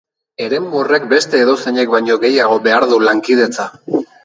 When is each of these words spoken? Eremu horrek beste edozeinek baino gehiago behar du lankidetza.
Eremu 0.45 0.79
horrek 0.79 1.05
beste 1.11 1.43
edozeinek 1.45 1.93
baino 1.97 2.19
gehiago 2.25 2.59
behar 2.71 2.89
du 2.95 3.01
lankidetza. 3.07 3.71